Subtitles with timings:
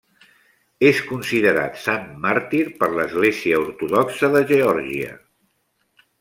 [0.87, 5.13] És considerat sant màrtir per l'Església Ortodoxa de Geòrgia.